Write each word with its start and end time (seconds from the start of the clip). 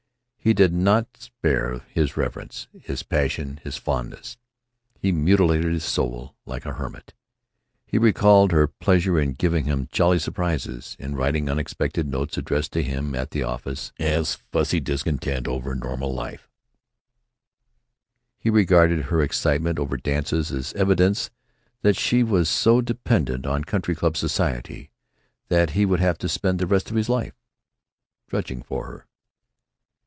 He 0.43 0.55
did 0.55 0.73
not 0.73 1.05
spare 1.19 1.81
his 1.93 2.17
reverence, 2.17 2.67
his 2.73 3.03
passion, 3.03 3.59
his 3.63 3.77
fondness. 3.77 4.37
He 4.97 5.11
mutilated 5.11 5.71
his 5.71 5.83
soul 5.85 6.33
like 6.47 6.65
a 6.65 6.73
hermit. 6.73 7.13
He 7.85 7.99
recalled 7.99 8.51
her 8.51 8.65
pleasure 8.65 9.19
in 9.19 9.33
giving 9.33 9.65
him 9.65 9.87
jolly 9.91 10.17
surprises, 10.17 10.97
in 10.99 11.15
writing 11.15 11.47
unexpected 11.47 12.07
notes 12.07 12.39
addressed 12.39 12.73
to 12.73 12.81
him 12.81 13.13
at 13.13 13.29
the 13.29 13.43
office, 13.43 13.91
as 13.99 14.33
fussy 14.33 14.79
discontent 14.79 15.47
with 15.47 15.57
a 15.57 15.61
quiet, 15.61 15.77
normal 15.83 16.11
life; 16.11 16.49
he 18.39 18.49
regarded 18.49 19.03
her 19.05 19.21
excitement 19.21 19.77
over 19.77 19.95
dances 19.95 20.51
as 20.51 20.73
evidence 20.73 21.29
that 21.83 21.95
she 21.95 22.23
was 22.23 22.49
so 22.49 22.81
dependent 22.81 23.45
on 23.45 23.63
country 23.63 23.93
club 23.93 24.17
society 24.17 24.89
that 25.49 25.69
he 25.69 25.85
would 25.85 25.99
have 25.99 26.17
to 26.17 26.27
spend 26.27 26.57
the 26.57 26.65
rest 26.65 26.89
of 26.89 26.95
his 26.97 27.09
life 27.09 27.35
drudging 28.27 28.63
for 28.63 28.87
her. 28.87 29.05